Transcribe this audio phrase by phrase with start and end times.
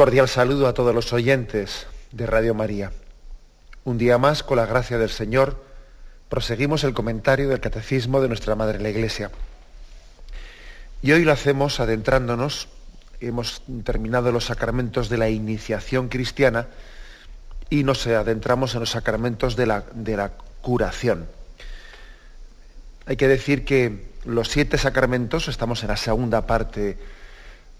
[0.00, 2.90] Cordial saludo a todos los oyentes de Radio María.
[3.84, 5.62] Un día más, con la gracia del Señor,
[6.30, 9.30] proseguimos el comentario del Catecismo de nuestra Madre la Iglesia.
[11.02, 12.68] Y hoy lo hacemos adentrándonos,
[13.20, 16.68] hemos terminado los sacramentos de la iniciación cristiana
[17.68, 20.30] y nos adentramos en los sacramentos de la, de la
[20.62, 21.26] curación.
[23.04, 26.96] Hay que decir que los siete sacramentos, estamos en la segunda parte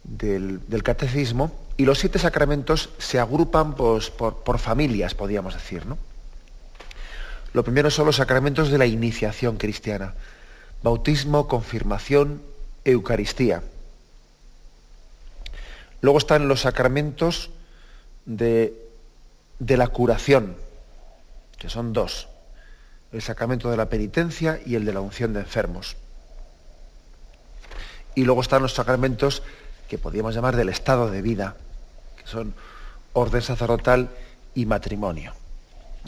[0.05, 5.87] del, catecismo y los siete sacramentos se agrupan pues, por, familias, podríamos decir.
[5.87, 5.97] ¿no?
[7.55, 10.13] Lo primero son los sacramentos de la iniciación cristiana.
[10.83, 12.43] Bautismo, confirmación,
[12.85, 13.63] Eucaristía.
[16.03, 17.49] Luego están los sacramentos
[18.27, 18.75] de,
[19.59, 20.59] de la curación,
[21.57, 22.29] que son dos.
[23.11, 25.97] El sacramento de la penitencia y el de la unción de enfermos.
[28.15, 29.43] Y luego están los sacramentos
[29.89, 31.57] que podríamos llamar del estado de vida,
[32.21, 32.55] que son
[33.13, 34.11] orden sacerdotal
[34.55, 35.33] y matrimonio.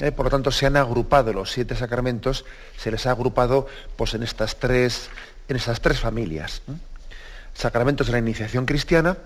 [0.01, 2.45] Eh, por lo tanto, se han agrupado los siete sacramentos,
[2.77, 5.11] se les ha agrupado pues, en, estas tres,
[5.49, 6.63] en tres familias.
[7.55, 9.19] Sacramentos de la iniciación cristiana,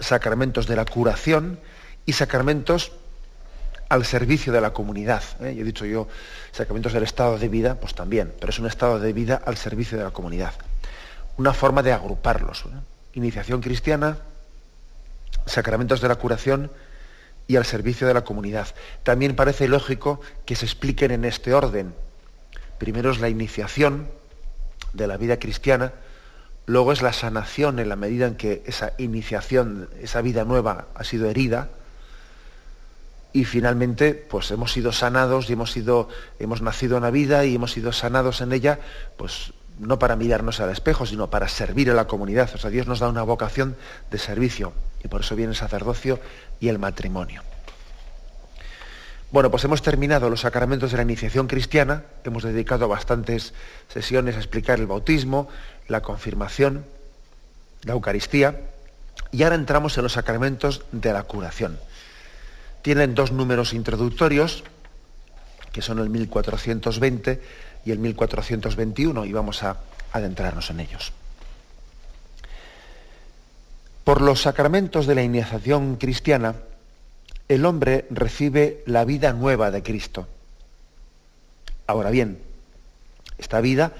[0.00, 1.58] sacramentos de la curación
[2.06, 2.92] y sacramentos
[3.88, 5.22] al servicio de la comunidad.
[5.40, 5.54] ¿eh?
[5.54, 6.08] Yo he dicho yo,
[6.52, 9.98] sacramentos del estado de vida, pues también, pero es un estado de vida al servicio
[9.98, 10.54] de la comunidad.
[11.36, 12.64] Una forma de agruparlos.
[13.12, 14.18] iniciación cristiana,
[15.46, 16.70] sacramentos de la curación
[17.48, 18.68] y al servicio de la comunidad.
[19.02, 21.94] También parece lógico que se expliquen en este orden.
[22.78, 24.08] Primero es la iniciación
[24.92, 25.92] de la vida cristiana,
[26.66, 31.04] luego es la sanación en la medida en que esa iniciación, esa vida nueva ha
[31.04, 31.70] sido herida,
[33.36, 36.08] y finalmente pues hemos sido sanados y hemos sido
[36.38, 38.78] hemos nacido en la vida y hemos sido sanados en ella
[39.18, 42.50] pues no para mirarnos al espejo, sino para servir a la comunidad.
[42.54, 43.76] O sea, Dios nos da una vocación
[44.10, 44.72] de servicio
[45.04, 46.20] y por eso viene el sacerdocio
[46.60, 47.42] y el matrimonio.
[49.30, 53.54] Bueno, pues hemos terminado los sacramentos de la iniciación cristiana, hemos dedicado bastantes
[53.88, 55.48] sesiones a explicar el bautismo,
[55.88, 56.84] la confirmación,
[57.82, 58.60] la Eucaristía,
[59.32, 61.78] y ahora entramos en los sacramentos de la curación.
[62.82, 64.62] Tienen dos números introductorios,
[65.72, 67.42] que son el 1420
[67.86, 69.76] y el 1421 y vamos a
[70.12, 71.12] adentrarnos en ellos.
[74.04, 76.56] Por los sacramentos de la iniciación cristiana,
[77.48, 80.26] el hombre recibe la vida nueva de Cristo.
[81.86, 82.40] Ahora bien,
[83.38, 83.92] esta vida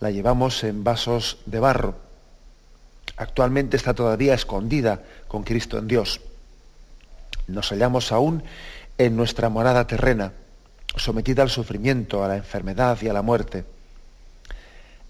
[0.00, 1.96] la llevamos en vasos de barro.
[3.18, 6.22] Actualmente está todavía escondida con Cristo en Dios.
[7.46, 8.42] Nos hallamos aún
[8.96, 10.32] en nuestra morada terrena
[10.96, 13.64] sometida al sufrimiento, a la enfermedad y a la muerte.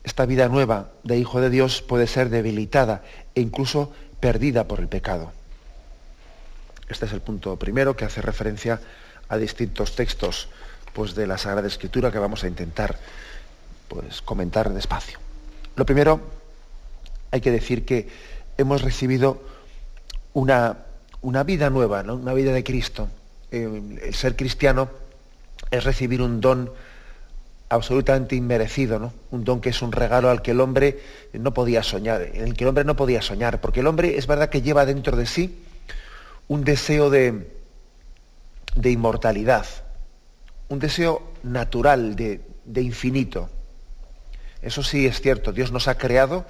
[0.03, 3.03] Esta vida nueva de Hijo de Dios puede ser debilitada
[3.35, 5.33] e incluso perdida por el pecado.
[6.89, 8.81] Este es el punto primero que hace referencia
[9.29, 10.49] a distintos textos
[10.93, 12.99] pues, de la Sagrada Escritura que vamos a intentar
[13.89, 15.19] pues, comentar despacio.
[15.77, 16.21] Lo primero,
[17.31, 18.09] hay que decir que
[18.59, 19.43] hemos recibido
[20.35, 20.79] una,
[21.23, 23.09] una vida nueva, una vida de Cristo.
[23.51, 25.04] el ser cristiano
[25.75, 26.73] es recibir un don
[27.69, 29.13] absolutamente inmerecido, ¿no?
[29.31, 31.01] Un don que es un regalo al que el hombre
[31.33, 34.27] no podía soñar, en el que el hombre no podía soñar, porque el hombre es
[34.27, 35.59] verdad que lleva dentro de sí
[36.47, 37.51] un deseo de,
[38.77, 39.67] de inmortalidad,
[40.69, 43.49] un deseo natural de, de infinito.
[44.63, 46.45] Eso sí es cierto, Dios nos ha creado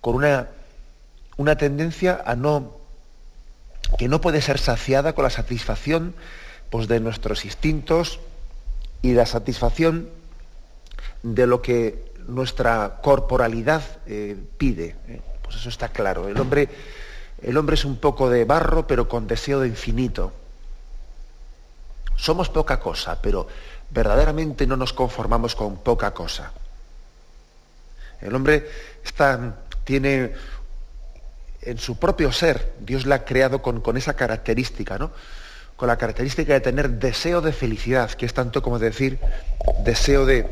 [0.00, 0.48] con una,
[1.36, 2.76] una tendencia a no,
[3.98, 6.14] que no puede ser saciada con la satisfacción
[6.70, 8.20] pues, de nuestros instintos,
[9.02, 10.08] y la satisfacción
[11.22, 14.96] de lo que nuestra corporalidad eh, pide.
[15.08, 15.20] ¿eh?
[15.42, 16.28] Pues eso está claro.
[16.28, 16.68] El hombre,
[17.42, 20.32] el hombre es un poco de barro, pero con deseo de infinito.
[22.16, 23.46] Somos poca cosa, pero
[23.90, 26.52] verdaderamente no nos conformamos con poca cosa.
[28.20, 28.68] El hombre
[29.04, 30.32] está, tiene
[31.62, 35.12] en su propio ser, Dios le ha creado con, con esa característica, ¿no?
[35.78, 39.20] Con la característica de tener deseo de felicidad, que es tanto como decir
[39.84, 40.44] deseo de,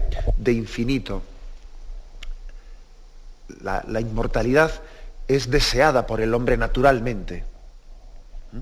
[0.47, 1.21] infinito.
[3.61, 4.71] La, inmortalidad
[5.27, 7.43] es deseada por el hombre naturalmente.
[8.53, 8.61] ¿Mm?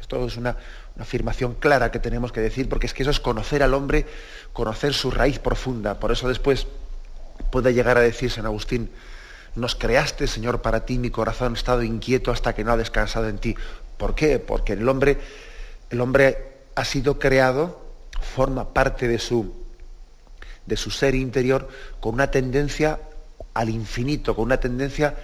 [0.00, 0.56] Esto es una,
[0.96, 4.04] una afirmación clara que tenemos que decir, porque es que eso es conocer al hombre,
[4.52, 6.00] conocer su raíz profunda.
[6.00, 6.66] Por eso después
[7.52, 8.90] puede llegar a decir San Agustín,
[9.54, 13.28] nos creaste, Señor, para ti mi corazón ha estado inquieto hasta que no ha descansado
[13.28, 13.56] en ti.
[13.96, 14.38] ¿Por qué?
[14.38, 15.18] Porque el hombre,
[15.90, 17.80] el hombre ha sido creado,
[18.20, 19.54] forma parte de su,
[20.66, 21.68] de su ser interior
[22.00, 23.00] con una tendencia
[23.54, 25.14] al infinito, con una tendencia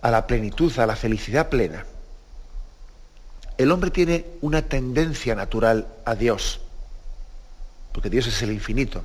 [0.00, 1.84] a la plenitud, a la felicidad plena.
[3.56, 6.60] El hombre tiene una tendencia natural a Dios,
[7.92, 9.02] porque Dios es el infinito.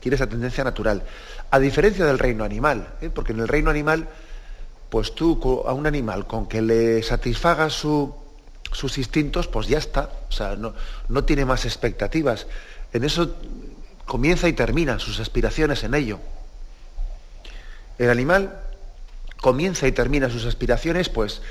[0.00, 1.02] Tiene esa tendencia natural.
[1.50, 3.10] A diferencia del reino animal, ¿eh?
[3.10, 4.08] porque en el reino animal,
[4.90, 8.14] pues tú a un animal con que le satisfaga su,
[8.72, 10.10] sus instintos, pues ya está.
[10.28, 10.74] O sea, no,
[11.08, 12.46] no tiene más expectativas.
[12.92, 13.34] En eso
[14.06, 16.18] comienza y termina sus aspiraciones en ello.
[17.98, 18.60] El animal
[19.40, 21.42] comienza y termina sus aspiraciones, pues,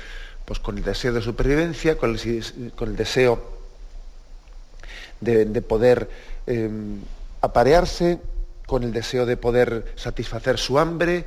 [0.44, 3.42] pues con el deseo de supervivencia, con el, deseo
[5.20, 6.08] de, poder
[6.46, 7.00] em,
[7.40, 8.18] aparearse,
[8.66, 11.24] con el deseo de poder satisfacer su hambre,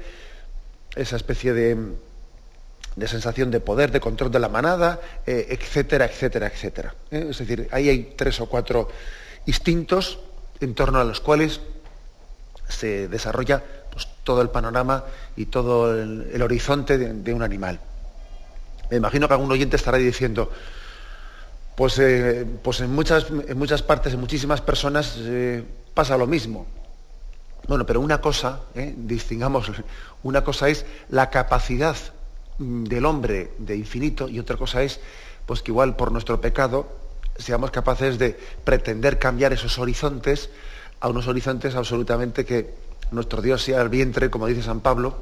[0.96, 1.78] esa especie de,
[2.96, 6.96] de sensación de poder, de control de la manada, eh, etcétera, etcétera, etcétera.
[7.12, 7.28] ¿eh?
[7.30, 8.90] Es decir, ahí hay tres o cuatro
[9.46, 10.20] instintos
[10.62, 11.60] en torno a los cuales
[12.70, 13.62] se desarrolla
[13.92, 15.04] pues, todo el panorama
[15.36, 17.80] y todo el, horizonte de, un animal.
[18.90, 20.50] Me imagino que algún oyente estará diciendo,
[21.76, 25.18] pues, eh, pues en, muchas, en muchas partes, en muchísimas personas
[25.94, 26.66] pasa lo mismo.
[27.68, 29.72] Bueno, pero una cosa, distingamos,
[30.24, 31.96] una cosa es la capacidad
[32.58, 35.00] del hombre de infinito y otra cosa es
[35.46, 36.88] pues que igual por nuestro pecado
[37.38, 40.50] seamos capaces de pretender cambiar esos horizontes
[41.00, 42.74] a unos horizontes absolutamente que
[43.12, 45.16] nuestro Dios sea el vientre, como dice San Pablo,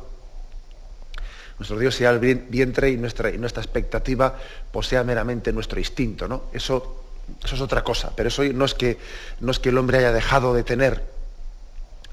[1.58, 4.38] nuestro Dios sea el vientre y nuestra, y nuestra expectativa
[4.72, 6.44] pues sea meramente nuestro instinto, ¿no?
[6.54, 7.04] Eso,
[7.44, 8.98] eso es otra cosa, pero eso no es que,
[9.40, 11.04] no es que el hombre haya dejado de tener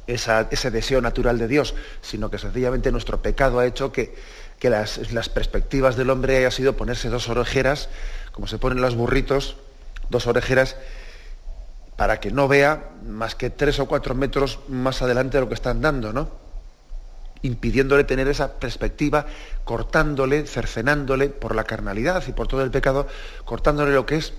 [0.06, 4.14] ese deseo natural de Dios, sino que sencillamente nuestro pecado ha hecho que,
[4.60, 4.98] que las,
[5.30, 7.88] perspectivas del hombre haya sido ponerse dos orejeras,
[8.30, 9.56] como se ponen los burritos,
[10.10, 10.76] dos orejeras,
[11.96, 15.54] para que no vea más que tres o cuatro metros más adelante de lo que
[15.54, 16.38] están dando, ¿no?
[17.42, 19.24] impidiéndole tener esa perspectiva,
[19.64, 23.06] cortándole, cercenándole por la carnalidad y por todo el pecado,
[23.46, 24.34] cortándole lo que es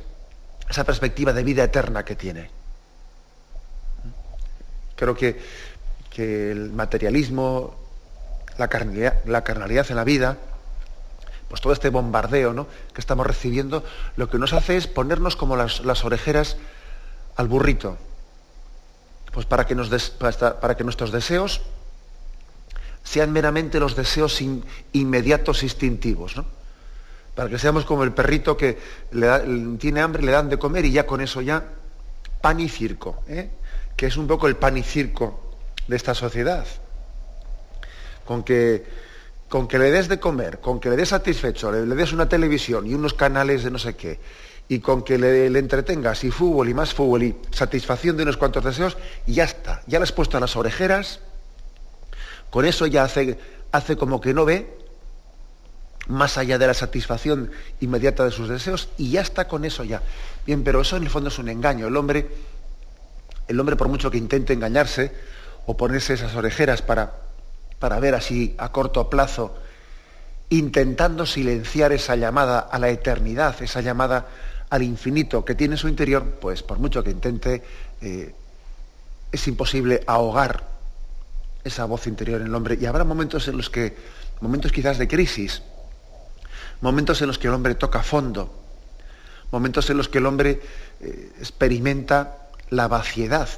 [0.70, 2.52] esa perspectiva de vida eterna que tiene.
[4.96, 5.42] Creo que,
[6.12, 7.81] que el materialismo,
[8.62, 10.38] la carnalidad, en la vida,
[11.50, 12.68] pues todo este bombardeo ¿no?
[12.94, 13.84] que estamos recibiendo,
[14.16, 16.58] lo que nos hace es ponernos como las, orejeras
[17.36, 17.98] al burrito,
[19.34, 21.62] pues para que, nuestros deseos
[23.04, 24.42] sean meramente los deseos
[24.94, 26.46] inmediatos instintivos, ¿no?
[27.36, 28.78] para que seamos como el perrito que
[29.80, 31.64] tiene hambre, le dan de comer y ya con eso ya
[32.42, 33.50] pan y circo, ¿eh?
[33.96, 35.56] que es un poco el pan y circo
[35.88, 36.66] de esta sociedad
[38.32, 38.86] con que,
[39.50, 42.88] con que le des de comer, con que le des satisfecho, le, des una televisión
[42.88, 44.22] y unos canales de no sé qué,
[44.70, 48.64] y con que le, entretengas y fútbol y más fútbol y satisfacción de unos cuantos
[48.64, 48.96] deseos,
[49.28, 49.82] y ya está.
[49.86, 51.20] Ya le has puesto a las orejeras,
[52.50, 53.38] con eso ya hace,
[53.74, 54.78] hace como que no ve
[56.08, 60.02] más allá de la satisfacción inmediata de sus deseos y ya está con eso ya.
[60.46, 61.88] Bien, pero eso en el fondo es un engaño.
[61.88, 62.30] El hombre,
[63.50, 65.12] el hombre por mucho que intente engañarse
[65.66, 67.31] o ponerse esas orejeras para
[67.82, 69.56] para ver así a corto plazo,
[70.50, 74.28] intentando silenciar esa llamada a la eternidad, esa llamada
[74.70, 77.64] al infinito que tiene en su interior, pues por mucho que intente,
[78.02, 78.36] eh,
[79.32, 80.64] es imposible ahogar
[81.64, 82.78] esa voz interior en el hombre.
[82.80, 83.98] Y habrá momentos en los que,
[84.42, 85.64] momentos quizás de crisis,
[86.82, 88.62] momentos en los que el hombre toca fondo,
[89.52, 90.62] momentos en los que el hombre
[91.00, 93.50] eh, experimenta la vaciedad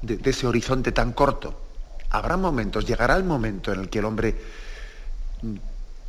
[0.00, 1.71] de ese horizonte tan corto
[2.12, 4.36] habrá momentos, llegará el momento en el que el hombre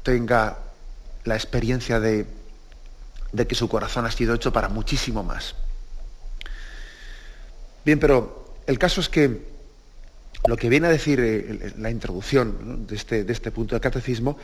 [0.03, 0.60] tenga
[1.24, 2.27] la experiencia de,
[3.48, 5.55] que su corazón ha sido hecho para muchísimo más.
[7.86, 9.53] Bien, pero el caso es que
[10.45, 14.38] lo que viene a decir eh, la introducción este, de, este, punto del catecismo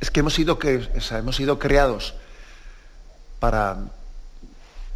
[0.00, 2.14] es que hemos sido, que, hemos sido creados
[3.40, 3.78] para,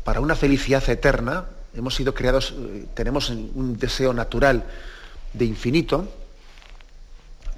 [0.04, 4.66] para una felicidad eterna, hemos sido creados, eh, tenemos un deseo natural
[5.32, 6.08] de infinito,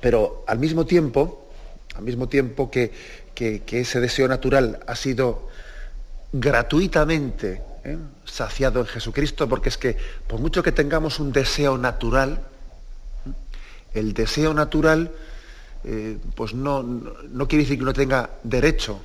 [0.00, 1.48] pero al mismo tiempo,
[1.96, 2.92] al mismo tiempo que,
[3.36, 5.48] ese deseo natural ha sido
[6.32, 7.98] gratuitamente ¿eh?
[8.24, 12.46] saciado en Jesucristo, porque es que por mucho que tengamos un deseo natural,
[13.92, 15.12] el deseo natural
[15.84, 19.00] eh, pues no, no, quiere decir que uno tenga derecho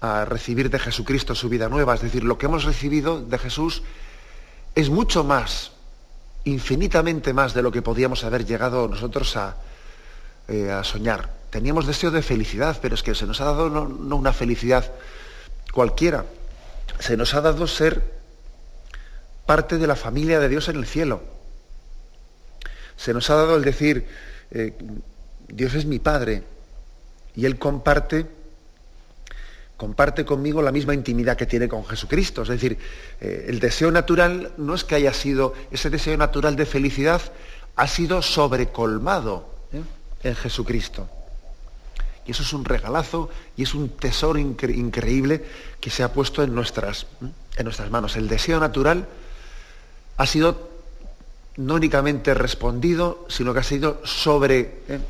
[0.00, 1.94] a recibir de Jesucristo su vida nueva.
[1.94, 3.82] Es decir, lo que hemos recibido de Jesús
[4.76, 5.72] es mucho más,
[6.44, 9.56] infinitamente más de lo que podíamos haber llegado nosotros a,
[10.48, 11.30] eh, a soñar.
[11.50, 14.92] Teníamos deseo de felicidad, pero es que se nos ha dado no, no una felicidad
[15.72, 16.24] cualquiera,
[16.98, 18.02] se nos ha dado ser
[19.46, 21.22] parte de la familia de Dios en el cielo.
[22.96, 24.06] Se nos ha dado el decir,
[24.50, 24.74] eh,
[25.48, 26.42] Dios es mi Padre
[27.34, 28.26] y Él comparte,
[29.78, 32.42] comparte conmigo la misma intimidad que tiene con Jesucristo.
[32.42, 32.76] Es decir,
[33.20, 37.22] eh, el deseo natural no es que haya sido, ese deseo natural de felicidad
[37.76, 39.80] ha sido sobrecolmado ¿eh?
[40.24, 41.08] en Jesucristo.
[42.26, 45.44] Y eso es un regalazo y es un tesoro increíble
[45.80, 47.06] que se ha puesto en nuestras,
[47.56, 48.16] en nuestras manos.
[48.16, 49.06] El deseo natural
[50.16, 50.68] ha sido
[51.56, 55.00] no únicamente respondido, sino que ha sido sobre, ¿eh?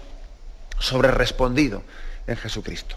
[2.26, 2.96] en Jesucristo.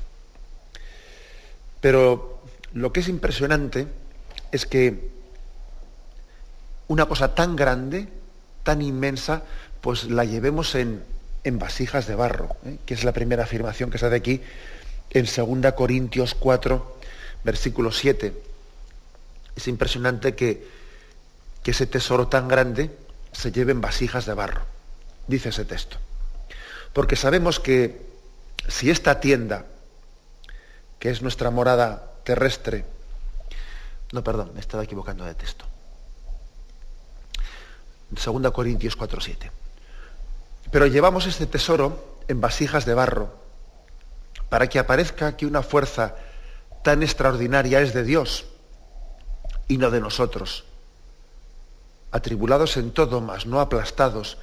[1.81, 2.41] Pero
[2.73, 3.87] lo que es impresionante
[4.51, 5.11] es que
[6.87, 8.07] una cosa tan grande,
[8.63, 9.43] tan inmensa,
[9.81, 11.03] pues la llevemos en,
[11.43, 12.77] en vasijas de barro, ¿eh?
[12.85, 14.41] que es la primera afirmación que se hace aquí
[15.09, 16.97] en 2 Corintios 4,
[17.43, 18.33] versículo 7.
[19.55, 20.67] Es impresionante que,
[21.63, 22.91] que ese tesoro tan grande
[23.31, 24.61] se lleve en vasijas de barro,
[25.27, 25.97] dice ese texto.
[26.93, 28.01] Porque sabemos que
[28.67, 29.65] si esta tienda,
[31.01, 32.85] que es nuestra morada terrestre,
[34.13, 35.65] no, perdón, me estaba equivocando de texto.
[38.11, 39.51] 2 Corintios 4, 7
[40.71, 43.29] pero llevamos este tesoro en vasijas de barro
[44.49, 46.15] para que aparezca que una fuerza
[46.83, 48.45] tan extraordinaria es de Dios
[49.67, 50.63] y no de nosotros.
[52.11, 54.37] Atribulados en todo, mas no aplastados,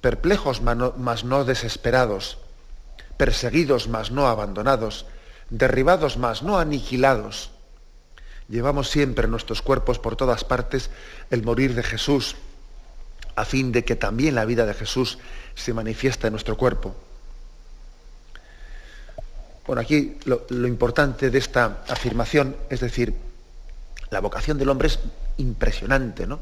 [0.00, 2.38] perplejos, mas no desesperados,
[3.16, 5.06] perseguidos, mas no abandonados,
[5.50, 7.50] derribados, mas no aniquilados.
[8.48, 10.90] Llevamos siempre en nuestros cuerpos por todas partes
[11.30, 12.36] el morir de Jesús,
[13.36, 15.18] a fin de que también la vida de Jesús
[15.54, 16.94] se manifiesta en nuestro cuerpo.
[19.66, 23.14] Bueno, aquí lo, importante de esta afirmación, es decir,
[24.08, 24.98] la vocación del hombre es
[25.36, 26.40] impresionante, ¿no?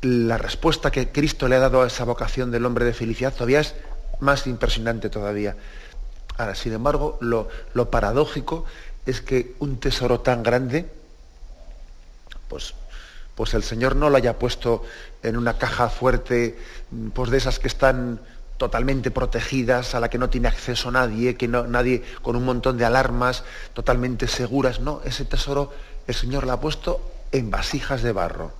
[0.00, 3.60] La respuesta que Cristo le ha dado a esa vocación del hombre de felicidad todavía
[3.60, 3.74] es
[4.20, 5.54] más impresionante todavía.
[6.42, 8.64] Ahora, sin embargo, lo, paradójico
[9.06, 10.90] es que un tesoro tan grande,
[12.48, 12.74] pues
[13.36, 14.82] pues el Señor no lo haya puesto
[15.22, 16.58] en una caja fuerte,
[17.14, 18.20] pues de esas que están
[18.56, 22.76] totalmente protegidas, a la que no tiene acceso nadie, que no, nadie con un montón
[22.76, 24.80] de alarmas, totalmente seguras.
[24.80, 25.72] No, ese tesoro
[26.08, 28.52] el Señor lo ha puesto en vasijas de barro.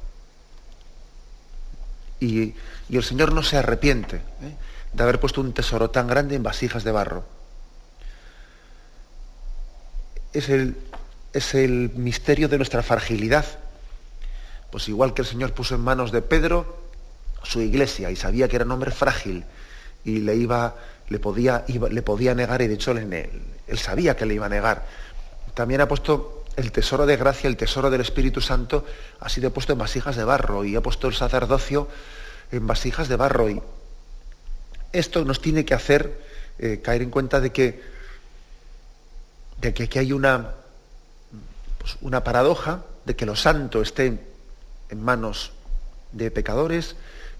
[2.20, 2.54] Y,
[2.88, 4.56] el Señor no se arrepiente ¿eh?
[4.92, 7.41] de haber puesto un tesoro tan grande en vasijas de barro.
[10.32, 10.76] Es el,
[11.32, 13.44] es el misterio de nuestra fragilidad
[14.72, 16.78] pues igual que el Señor puso en manos de Pedro
[17.42, 19.44] su iglesia y sabía que era un hombre frágil
[20.02, 20.74] y le iba,
[21.10, 23.38] le podía, le podía negar y de hecho él,
[23.76, 24.86] sabía que le iba a negar.
[25.52, 28.86] También ha puesto el tesoro de gracia, el tesoro del Espíritu Santo,
[29.20, 31.88] ha sido puesto en vasijas de barro y ha puesto el sacerdocio
[32.50, 33.50] en vasijas de barro.
[33.50, 33.60] Y
[34.92, 36.18] esto nos tiene que hacer
[36.58, 37.82] eh, caer en cuenta de que,
[39.62, 40.54] de que aquí hay una,
[41.78, 44.21] pues una paradoja, de que lo santo esté
[44.90, 45.52] en manos
[46.11, 46.97] de pecadores,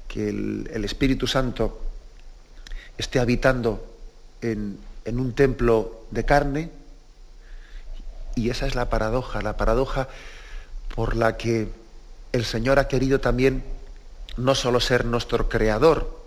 [0.07, 1.81] que el, Espíritu Santo
[2.97, 3.85] esté habitando
[4.41, 6.71] en, en un templo de carne,
[8.37, 10.09] y esa es la paradoja, la paradoja
[10.95, 11.69] por la que
[12.33, 13.65] el Señor ha querido también
[14.37, 16.23] no solo ser nuestro creador,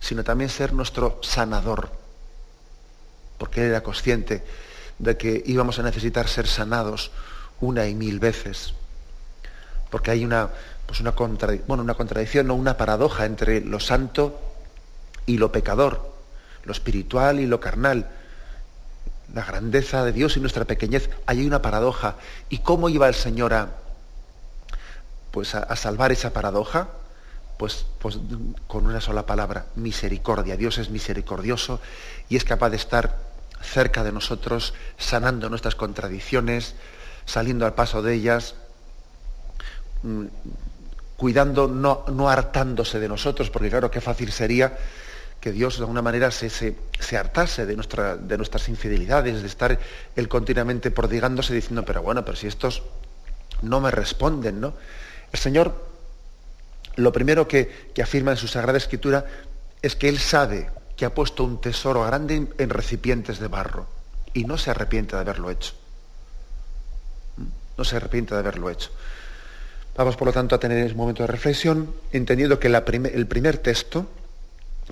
[0.00, 1.90] sino también ser nuestro sanador,
[3.38, 4.42] porque Él era consciente
[4.98, 7.10] de que íbamos a necesitar ser sanados
[7.60, 8.74] una y mil veces
[9.90, 10.50] porque hay una,
[10.86, 11.12] pues una,
[11.66, 14.38] bueno, una contradicción o una paradoja entre lo santo
[15.26, 16.12] y lo pecador,
[16.64, 18.08] lo espiritual y lo carnal,
[19.34, 21.10] la grandeza de Dios y nuestra pequeñez.
[21.26, 22.16] Hay una paradoja.
[22.48, 23.68] ¿Y cómo iba el Señor a,
[25.30, 26.88] pues a, salvar esa paradoja?
[27.58, 28.18] Pues, pues,
[28.66, 30.56] con una sola palabra, misericordia.
[30.56, 31.80] Dios es misericordioso
[32.28, 33.27] y es capaz de estar
[33.62, 36.74] cerca de nosotros, sanando nuestras contradicciones,
[37.24, 38.54] saliendo al paso de ellas,
[40.02, 40.26] Mm,
[41.16, 44.78] cuidando, no, no hartándose de nosotros, porque claro, qué fácil sería
[45.40, 49.78] que Dios de alguna manera se, se, hartase de, nuestra, de nuestras infidelidades, de estar
[50.14, 52.84] él continuamente prodigándose diciendo, pero bueno, pero si estos
[53.62, 54.74] no me responden, ¿no?
[55.32, 55.84] El Señor,
[56.94, 59.26] lo primero que, que afirma en su Sagrada Escritura
[59.82, 63.86] es que Él sabe que ha puesto un tesoro grande en recipientes de barro
[64.34, 65.72] y no se arrepiente de haberlo hecho.
[67.78, 68.90] No se arrepiente de haberlo hecho.
[69.96, 74.08] Vamos, por lo tanto, a tener ese momento de reflexión, entendiendo que el primer texto,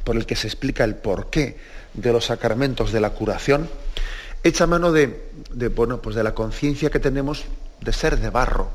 [0.05, 1.59] por el que se explica el porqué
[1.95, 3.69] de los sacramentos de la curación,
[4.45, 5.29] echa mano de,
[5.75, 7.45] bueno, pues de la conciencia que tenemos
[7.81, 8.71] de ser de barro.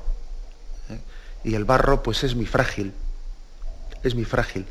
[0.89, 0.99] ¿eh?
[1.45, 2.93] Y el barro, pues, es muy frágil.
[4.03, 4.65] Es muy frágil.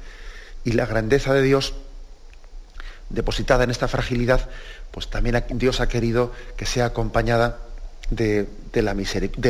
[0.64, 1.72] Y la grandeza de Dios,
[3.10, 4.48] depositada en esta fragilidad,
[4.90, 7.58] pues también Dios ha querido que sea acompañada
[8.10, 8.48] de,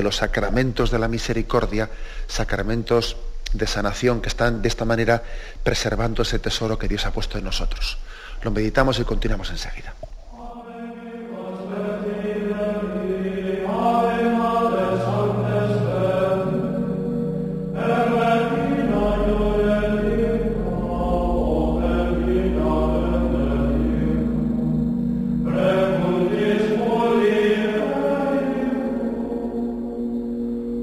[0.03, 1.91] los sacramentos de la misericordia,
[2.27, 3.17] sacramentos
[3.53, 5.23] de sanación que están de esta manera
[5.63, 7.99] preservando ese tesoro que Dios ha puesto en nosotros.
[8.43, 9.95] Lo meditamos y continuamos enseguida.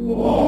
[0.08, 0.47] Whoa.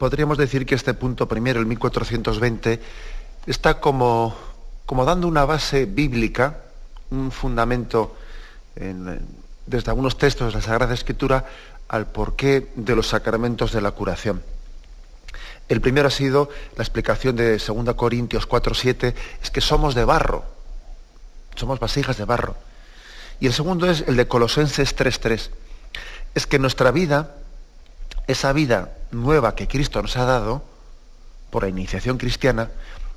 [0.00, 2.80] Podríamos decir que este punto primero, el 1420,
[3.44, 4.34] está como,
[4.86, 6.56] como dando una base bíblica,
[7.10, 8.16] un fundamento
[8.74, 11.44] desde algunos textos de la Sagrada Escritura
[11.88, 14.42] al porqué de los sacramentos de la curación.
[15.68, 20.46] El primero ha sido la explicación de 2 Corintios 4.7, es que somos de barro,
[21.56, 22.56] somos vasijas de barro.
[23.38, 25.50] Y el segundo es el de Colosenses 3.3,
[26.34, 27.36] es que nuestra vida
[28.30, 30.62] esa vida nueva que Cristo nos ha dado
[31.50, 32.70] por la iniciación cristiana,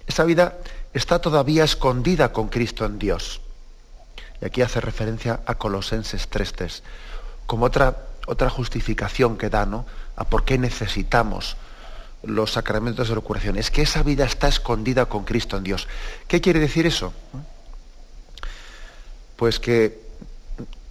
[0.08, 0.58] esa vida
[0.94, 3.42] está todavía escondida con Cristo en Dios.
[4.42, 6.82] Y aquí hace referencia a Colosenses 3.3,
[7.46, 9.86] como otra, otra justificación que da ¿no?
[10.16, 11.56] a por qué necesitamos
[12.24, 13.58] los sacramentos de la curación.
[13.58, 15.88] Es que esa vida está escondida con Cristo en Dios.
[16.28, 17.14] ¿Qué quiere decir eso?
[19.36, 20.02] Pues que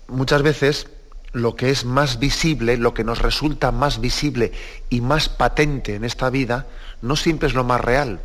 [0.08, 0.86] muchas veces
[1.32, 4.52] lo que es más visible, lo que nos resulta más visible
[4.90, 6.66] y más patente en esta vida,
[7.00, 8.20] no siempre es lo más real.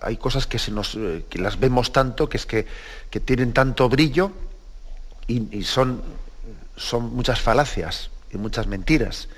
[0.00, 2.66] hay, cosas que, se nos, eh, que las vemos tanto, que es que,
[3.24, 4.32] tienen tanto brillo
[5.26, 6.02] y, son,
[6.76, 9.28] son muchas falacias y muchas mentiras.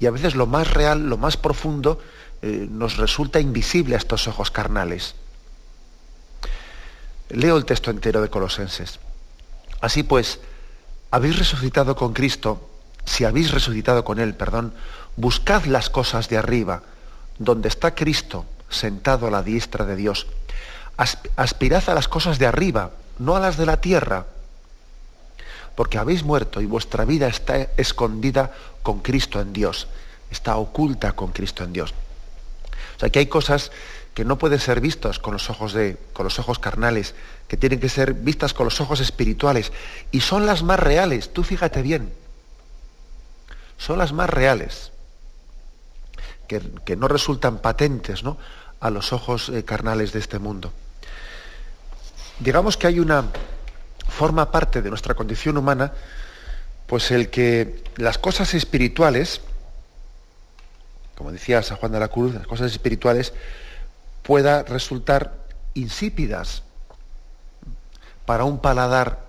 [0.00, 2.00] Y a veces lo más real, lo más profundo,
[2.42, 5.14] eh, nos resulta invisible a estos ojos carnales.
[7.30, 8.98] Leo el texto entero de Colosenses.
[9.82, 10.38] Así pues,
[11.10, 12.70] habéis resucitado con Cristo,
[13.04, 14.72] si habéis resucitado con Él, perdón,
[15.16, 16.82] buscad las cosas de arriba,
[17.38, 20.28] donde está Cristo sentado a la diestra de Dios.
[21.36, 24.26] Aspirad a las cosas de arriba, no a las de la tierra,
[25.74, 28.52] porque habéis muerto y vuestra vida está escondida
[28.84, 29.88] con Cristo en Dios,
[30.30, 31.92] está oculta con Cristo en Dios.
[32.96, 33.72] O sea, que hay cosas
[34.14, 37.14] que no pueden ser vistos con los ojos de, con los ojos carnales,
[37.48, 39.72] que tienen que ser vistas con los ojos espirituales.
[40.10, 42.12] Y son las más reales, tú fíjate bien.
[43.78, 44.92] Son las más reales,
[46.46, 48.36] que, no resultan patentes ¿no?
[48.80, 50.72] a los ojos eh, carnales de este mundo.
[52.38, 53.24] Digamos que hay una,
[54.12, 55.92] forma parte de nuestra condición humana,
[56.86, 59.40] pues el que las cosas espirituales,
[61.16, 63.32] como decía San Juan de la Cruz, las cosas espirituales,
[64.22, 65.34] pueda resultar
[65.74, 66.62] insípidas
[68.26, 69.26] para un paladar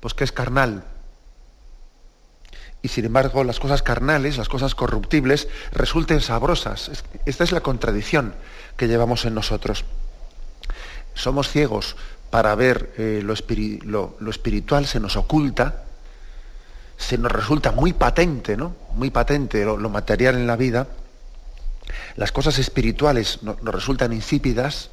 [0.00, 0.84] pues que es carnal.
[2.82, 6.90] Y sin embargo, las cosas carnales, las cosas corruptibles, resulten sabrosas.
[7.24, 8.34] Esta es la contradicción
[8.76, 9.86] que llevamos en nosotros.
[11.14, 11.96] Somos ciegos
[12.30, 13.32] para ver eh, lo,
[14.28, 15.84] espiritual, se nos oculta,
[16.98, 18.74] se nos resulta muy patente, ¿no?
[18.94, 20.86] Muy patente lo, material en la vida.
[22.16, 24.90] Las cosas espirituales nos resultan insípidas.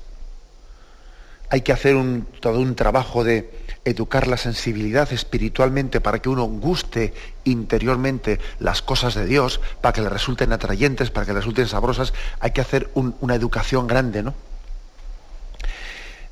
[1.49, 1.95] Hay que hacer
[2.39, 3.49] todo un trabajo de
[3.83, 10.01] educar la sensibilidad espiritualmente para que uno guste interiormente las cosas de Dios, para que
[10.01, 12.13] le resulten atrayentes, para que le resulten sabrosas.
[12.39, 14.33] Hay que hacer una educación grande, ¿no?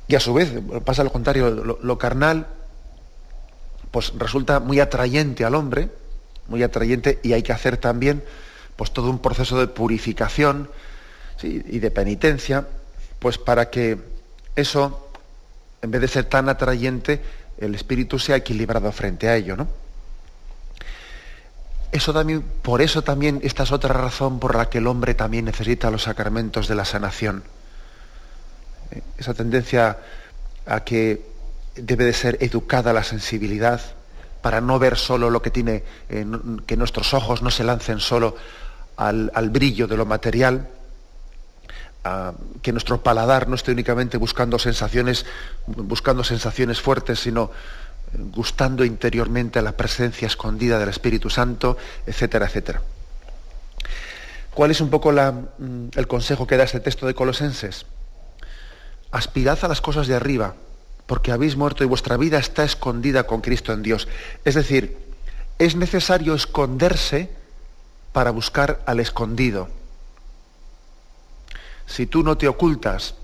[0.06, 0.52] Y a su vez,
[0.84, 2.48] pasa lo contrario, lo, carnal,
[3.90, 5.88] pues resulta muy atrayente al hombre,
[6.48, 8.24] muy atrayente, y hay que hacer también
[8.80, 10.70] pues todo un proceso de purificación
[11.42, 12.66] y de penitencia,
[13.18, 13.98] pues para que
[14.56, 15.10] eso,
[15.82, 17.20] en vez de ser tan atrayente,
[17.58, 19.68] el espíritu sea equilibrado frente a ello, ¿no?
[21.92, 25.44] Eso también, por eso también esta es otra razón por la que el hombre también
[25.44, 27.42] necesita los sacramentos de la sanación
[29.18, 29.98] esa tendencia
[30.64, 31.22] a que
[31.76, 33.78] debe de ser educada la sensibilidad
[34.40, 36.24] para no ver solo lo que tiene, eh,
[36.66, 38.36] que nuestros ojos no se lancen solo
[39.00, 40.68] al, brillo de lo material,
[42.62, 45.24] que nuestro paladar no esté únicamente buscando sensaciones,
[45.66, 47.50] buscando sensaciones fuertes, sino
[48.12, 52.82] eh, gustando interiormente la presencia escondida del Espíritu Santo, etcétera, etcétera.
[54.54, 57.86] ¿Cuál es un poco mm, el consejo que da este texto de Colosenses?
[59.12, 60.54] aspirad a las cosas de arriba,
[61.06, 64.06] porque habéis muerto y vuestra vida está escondida con Cristo en Dios.
[64.44, 64.96] Es decir,
[65.58, 67.28] es necesario esconderse
[68.12, 69.68] para buscar al escondido.
[71.86, 73.14] Si tú no te ocultas,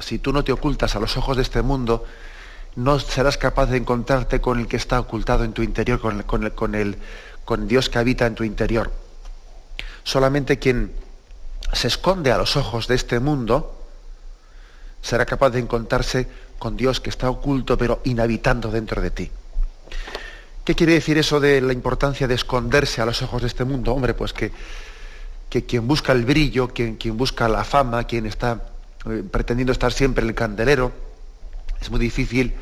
[0.00, 2.04] si tú no te ocultas a los ojos de este mundo,
[2.76, 6.50] no serás capaz de encontrarte con el que está ocultado en tu interior, con, con,
[6.50, 6.98] con, el,
[7.44, 8.92] con Dios que habita en tu interior.
[10.04, 10.92] Solamente quien
[11.72, 13.74] se esconde a los ojos de este mundo,
[15.02, 19.30] será capaz de encontrarse con Dios que está oculto pero inhabitando dentro de ti.
[20.68, 23.94] ¿Qué quiere decir eso de la importancia de esconderse a los ojos de este mundo?
[23.94, 24.52] Hombre, pues que,
[25.48, 28.64] que quien busca el brillo, quien, quien busca la fama, quien está
[29.06, 30.92] eh, pretendiendo estar siempre en el candelero,
[31.80, 32.52] es muy difícil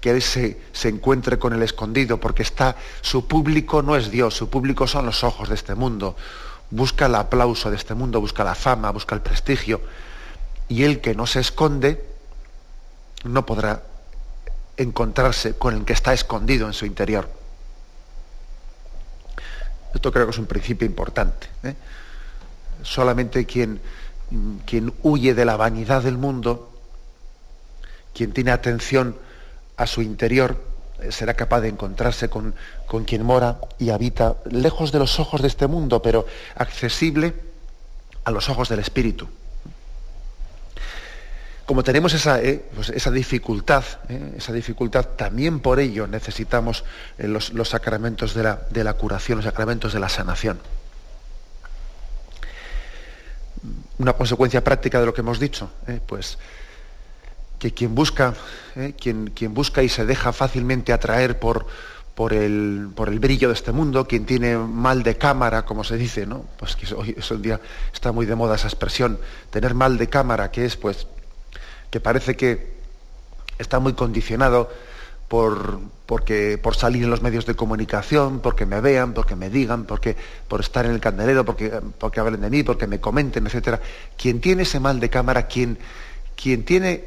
[0.00, 4.32] que él se, se, encuentre con el escondido, porque está, su público no es Dios,
[4.34, 6.14] su público son los ojos de este mundo.
[6.70, 9.80] Busca el aplauso de este mundo, busca la fama, busca el prestigio
[10.68, 12.00] y el que no se esconde
[13.24, 13.82] no podrá
[14.76, 17.28] encontrarse con el que está escondido en su interior.
[19.96, 21.48] Esto creo que es un principio importante.
[21.62, 21.74] ¿eh?
[22.82, 23.80] Solamente quien,
[24.66, 26.70] quien huye de la vanidad del mundo,
[28.14, 29.16] quien tiene atención
[29.78, 30.62] a su interior,
[31.00, 32.54] eh, será capaz de encontrarse con,
[32.86, 37.34] con quien mora y habita lejos de los ojos de este mundo, pero accesible
[38.24, 39.28] a los ojos del Espíritu
[41.66, 46.84] como tenemos esa, eh, pues esa dificultad, eh, esa dificultad, también por ello necesitamos
[47.18, 50.60] eh, los, sacramentos de la, de la, curación, los sacramentos de la sanación.
[53.98, 55.70] Una consecuencia práctica de lo que hemos dicho,
[56.06, 56.38] pues
[57.58, 58.34] que quien busca,
[59.00, 61.66] quien, quien, busca y se deja fácilmente atraer por,
[62.14, 65.96] por, el, por el brillo de este mundo, quien tiene mal de cámara, como se
[65.96, 66.44] dice, ¿no?
[66.58, 67.58] Pues que hoy es día
[67.92, 69.18] está muy de moda esa expresión,
[69.50, 71.06] tener mal de cámara, que es pues
[71.96, 72.76] que parece que
[73.58, 74.68] está muy condicionado
[75.28, 79.86] por, porque, por salir en los medios de comunicación, porque me vean, porque me digan,
[79.86, 80.14] porque,
[80.46, 83.80] por estar en el candelero, porque, porque hablen de mí, porque me comenten, etc.
[84.18, 85.78] Quien tiene ese mal de cámara, quien,
[86.36, 87.04] quien tiene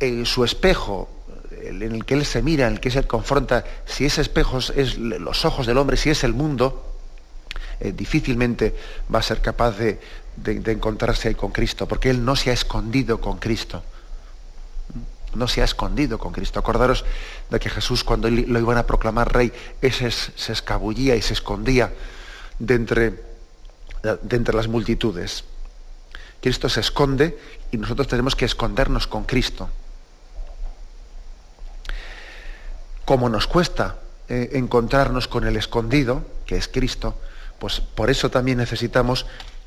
[0.00, 1.10] en su espejo
[1.50, 4.96] en el que él se mira, en el que se confronta, si ese espejo es
[4.96, 6.90] los ojos del hombre, si es el mundo,
[7.80, 8.74] eh, difícilmente
[9.14, 10.00] va a ser capaz de,
[10.36, 13.82] de encontrarse ahí con Cristo, porque él no se ha escondido con Cristo
[15.36, 16.58] no se ha escondido con Cristo.
[16.58, 17.04] Acordaros
[17.50, 21.92] de que Jesús cuando lo iban a proclamar rey, ese se escabullía y se escondía
[22.58, 23.10] de entre,
[24.22, 25.44] de entre las multitudes.
[26.40, 27.38] Cristo se esconde
[27.70, 29.68] y nosotros tenemos que escondernos con Cristo.
[33.04, 33.96] Como nos cuesta
[34.28, 37.18] eh, encontrarnos con el escondido, que es Cristo,
[37.58, 39.26] pues por eso también necesitamos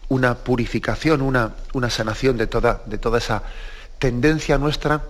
[0.09, 3.43] una purificación, una, una sanación de toda, de toda esa
[3.99, 5.03] tendencia nuestra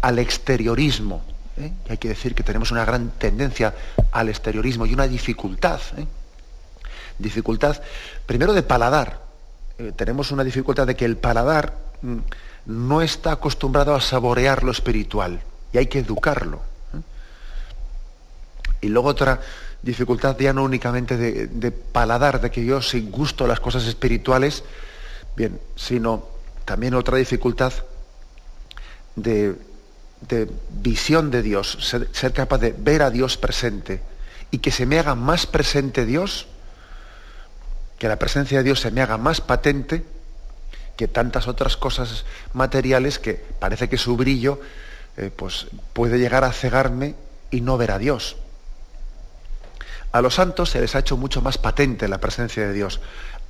[0.00, 1.24] al exteriorismo.
[1.58, 1.72] ¿eh?
[1.88, 3.74] hay que decir que tenemos una gran tendencia
[4.12, 5.80] al exteriorismo y una dificultad.
[5.96, 6.06] ¿eh?
[7.18, 7.80] Dificultad,
[8.26, 9.20] primero de paladar.
[9.78, 12.18] Eh, tenemos una dificultad de que el paladar mm,
[12.66, 15.40] no está acostumbrado a saborear lo espiritual
[15.72, 16.60] y hay que educarlo.
[18.80, 19.40] Y luego otra
[19.82, 24.62] dificultad ya no únicamente de, paladar, de que yo sin gusto las cosas espirituales,
[25.36, 26.26] bien, sino
[26.66, 27.72] también otra dificultad
[29.16, 29.54] de
[30.20, 34.02] de visión de Dios, ser, capaz de ver a Dios presente
[34.50, 36.46] y que se me haga más presente Dios,
[37.98, 40.04] que la presencia de Dios se me haga más patente
[40.96, 44.60] que tantas otras cosas materiales que parece que su brillo
[45.16, 47.14] eh, pues puede llegar a cegarme
[47.50, 48.36] y no ver a Dios.
[50.14, 53.00] A los santos se les ha hecho mucho más patente la presencia de Dios.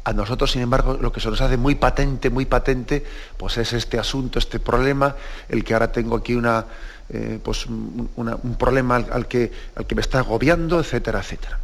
[0.03, 3.05] A nosotros, sin embargo, lo que se nos hace muy patente, muy patente,
[3.37, 5.14] pues es este asunto, este problema,
[5.50, 6.64] el que ahora tengo aquí una,
[7.11, 11.61] eh, pues un problema al, que, al que me está agobiando, etcétera, etcétera.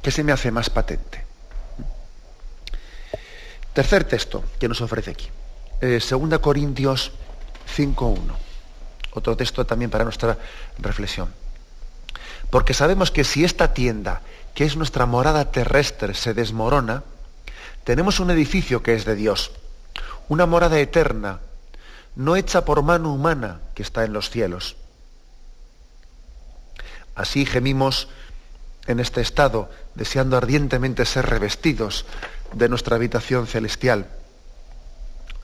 [0.00, 1.24] ¿Qué se me hace más patente?
[3.72, 5.28] Tercer texto que nos ofrece aquí.
[5.80, 7.10] 2 eh, Corintios
[7.76, 8.20] 5.1.
[9.14, 10.38] Otro texto también para nuestra
[10.78, 11.28] reflexión.
[12.50, 14.20] Porque sabemos que si esta tienda,
[14.54, 17.02] que es nuestra morada terrestre, se desmorona,
[17.82, 19.50] tenemos un edificio que es de Dios,
[20.28, 21.40] una morada eterna,
[22.16, 24.76] no hecha por mano humana que está en los cielos.
[27.14, 28.08] Así gemimos
[28.86, 32.06] en este estado, deseando ardientemente ser revestidos
[32.52, 34.08] de nuestra habitación celestial,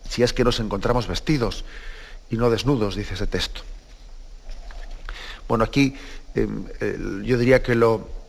[0.08, 1.64] si es que nos encontramos vestidos
[2.30, 3.62] y no desnudos, dice ese texto.
[5.48, 5.96] Bueno, aquí
[6.34, 6.66] em,
[7.24, 8.19] yo diría que lo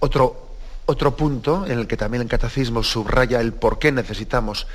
[0.00, 0.50] otro
[0.90, 4.66] otro punto en el que también el catecismo subraya el por qué necesitamos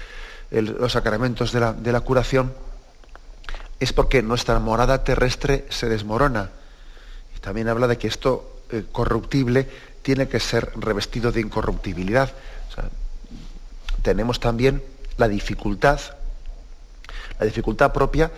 [0.50, 2.54] los sacramentos de la, curación
[3.80, 6.52] es porque nuestra morada terrestre se desmorona.
[7.36, 9.68] Y también habla de que esto eh, corruptible
[10.02, 12.32] tiene que ser revestido de incorruptibilidad.
[14.02, 14.82] tenemos también
[15.18, 16.00] la dificultad,
[17.40, 18.32] la dificultad propia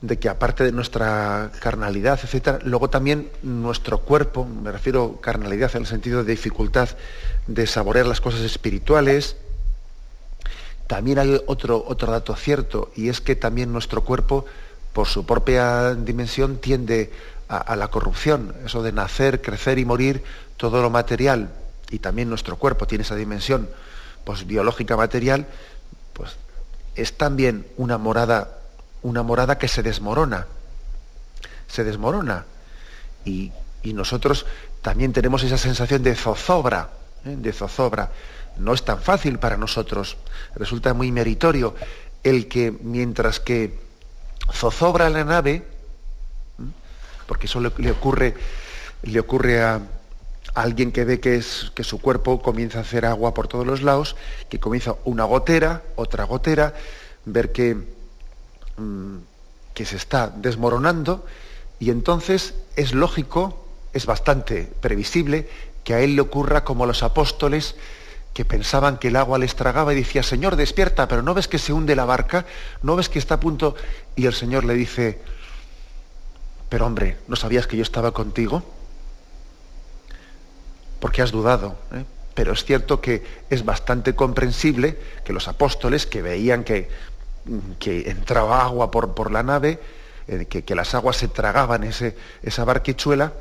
[0.00, 5.82] de que aparte de nuestra carnalidad, etcétera, luego también nuestro cuerpo, me refiero carnalidad en
[5.82, 6.90] el sentido de dificultad
[7.48, 9.36] de saborear las cosas espirituales.
[10.86, 14.46] También hay otro, otro dato cierto, y es que también nuestro cuerpo,
[14.92, 17.10] por su propia dimensión, tiende
[17.48, 20.22] a, la corrupción, eso de nacer, crecer y morir,
[20.56, 21.50] todo lo material,
[21.90, 23.68] y también nuestro cuerpo tiene esa dimensión
[24.24, 25.46] pues, biológica material,
[26.12, 26.36] pues
[26.94, 28.58] es también una morada
[29.02, 30.46] una morada que se desmorona,
[31.66, 32.44] se desmorona.
[33.24, 33.52] Y,
[33.84, 34.44] nosotros
[34.82, 36.90] también tenemos esa sensación de zozobra,
[37.24, 37.36] ¿eh?
[37.38, 38.10] de zozobra.
[38.58, 40.18] No es tan fácil para nosotros,
[40.56, 41.74] resulta muy meritorio
[42.22, 43.78] el que mientras que
[44.52, 45.62] zozobra la nave, ¿eh?
[47.26, 48.34] porque eso le, ocurre,
[49.04, 49.80] le ocurre a,
[50.54, 53.82] alguien que ve que, es, que su cuerpo comienza a hacer agua por todos los
[53.82, 54.16] lados,
[54.48, 56.74] que comienza una gotera, otra gotera,
[57.24, 57.76] ver que
[58.78, 59.18] Mm,
[59.74, 61.24] que se está desmoronando
[61.78, 65.48] y entonces es lógico, es bastante previsible
[65.84, 67.76] que a él le ocurra como a los apóstoles
[68.34, 71.58] que pensaban que el agua les tragaba y decía, Señor, despierta, pero ¿no ves que
[71.58, 72.44] se hunde la barca?
[72.82, 73.76] ¿No ves que está a punto?
[74.16, 75.20] Y el Señor le dice,
[76.68, 78.64] pero hombre, ¿no sabías que yo estaba contigo?
[80.98, 81.78] Porque has dudado.
[81.92, 82.04] ¿eh?
[82.34, 86.88] Pero es cierto que es bastante comprensible que los apóstoles que veían que
[87.78, 89.80] que entraba agua por, por la nave,
[90.26, 93.32] eh, que, las aguas se tragaban ese, esa barquichuela,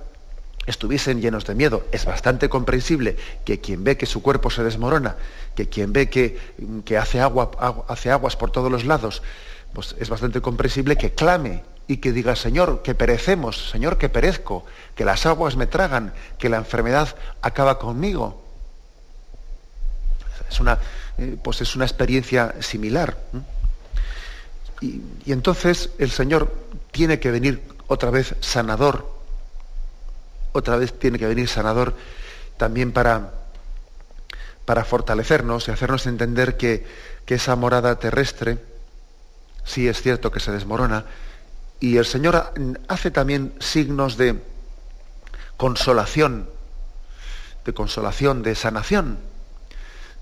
[0.65, 1.85] estuviesen llenos de miedo.
[1.91, 5.15] Es bastante comprensible que quien ve que su cuerpo se desmorona,
[5.55, 6.37] que quien ve que,
[6.85, 7.51] que hace, agua,
[7.87, 9.21] hace aguas por todos los lados,
[9.73, 14.65] pues es bastante comprensible que clame y que diga, Señor, que perecemos, Señor, que perezco,
[14.95, 18.43] que las aguas me tragan, que la enfermedad acaba conmigo.
[20.49, 20.79] Es una,
[21.17, 23.17] eh, pues es una experiencia similar.
[24.81, 26.53] Y, entonces el Señor
[26.91, 29.09] tiene que venir otra vez sanador,
[30.51, 31.95] otra vez tiene que venir sanador
[32.57, 33.33] también para,
[34.65, 36.85] para fortalecernos y hacernos entender que,
[37.25, 38.57] que esa morada terrestre,
[39.63, 41.05] sí es cierto que se desmorona,
[41.79, 42.53] y el Señor
[42.87, 44.41] hace también signos de
[45.57, 46.49] consolación,
[47.65, 49.19] de consolación, de sanación,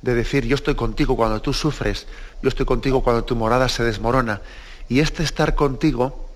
[0.05, 2.05] de decir yo estoy contigo cuando tú sufres,
[2.43, 4.39] yo estoy contigo cuando tu morada se desmorona.
[4.87, 6.29] Y este estar contigo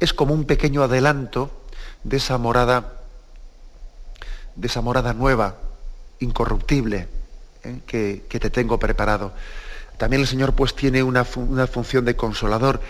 [0.00, 1.48] es como un pequeño adelanto
[2.02, 2.94] de esa morada,
[4.56, 5.58] de esa morada nueva,
[6.18, 7.06] incorruptible,
[7.62, 7.78] ¿eh?
[7.86, 9.32] que, te tengo preparado.
[9.96, 12.80] También el Señor pues tiene una, función de consolador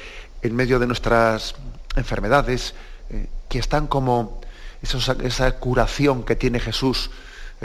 [0.40, 1.54] en medio de nuestras
[1.96, 2.72] enfermedades,
[3.10, 4.40] eh, que están como
[4.80, 7.10] esa curación que tiene Jesús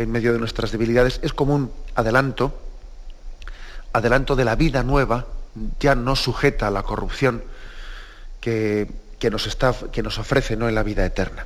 [0.01, 2.57] en medio de nuestras debilidades, es como un adelanto,
[3.93, 5.25] adelanto de la vida nueva,
[5.79, 7.43] ya no sujeta a la corrupción
[8.39, 8.88] que,
[9.31, 10.69] nos, está, que nos ofrece ¿no?
[10.69, 11.45] en la vida eterna.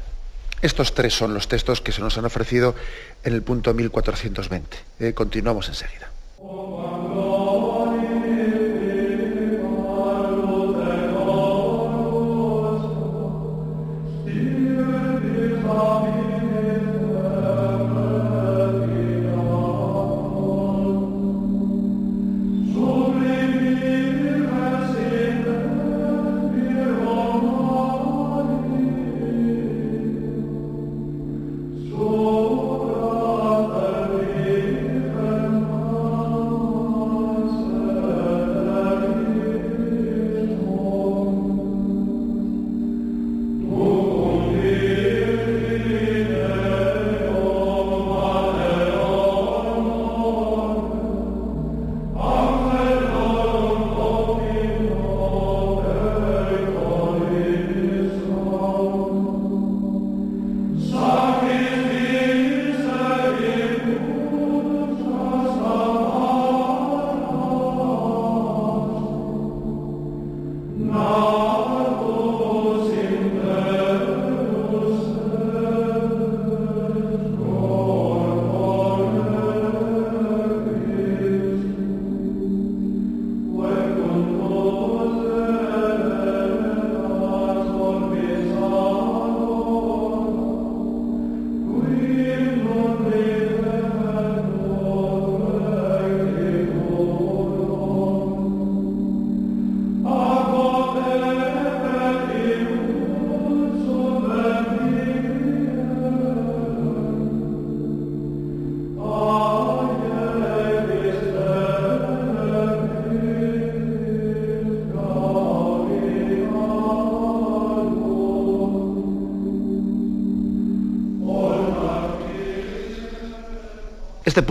[0.62, 2.76] Estos tres son los textos que se nos han ofrecido
[3.24, 4.78] en el punto 1420.
[5.00, 6.10] Eh, continuamos enseguida.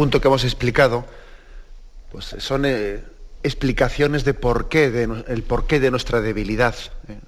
[0.03, 1.05] Punto que hemos explicado,
[2.11, 3.05] pues son eh,
[3.45, 6.75] explicaciones de por qué, de, el porqué de nuestra debilidad.
[7.07, 7.21] Eh.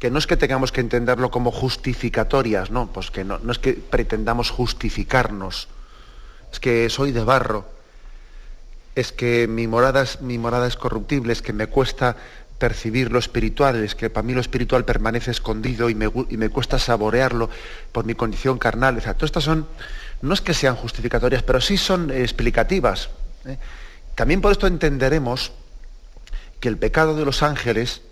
[0.00, 3.60] Que no es que tengamos que entenderlo como justificatorias, no, pues que no, no es
[3.60, 5.68] que pretendamos justificarnos.
[6.52, 7.64] Es que soy de barro,
[8.96, 12.16] es que mi morada es, mi morada es corruptible, es que me cuesta
[12.60, 16.50] percibir lo espiritual, es que para mí lo espiritual permanece escondido y me, y me
[16.50, 17.50] cuesta saborearlo
[17.90, 18.98] por mi condición carnal.
[18.98, 19.66] O todas estas son
[20.22, 23.08] no es que sean justificatorias, pero sí son explicativas.
[23.46, 23.56] ¿eh?
[24.14, 25.52] También por esto entenderemos
[26.60, 28.02] que el pecado de los ángeles,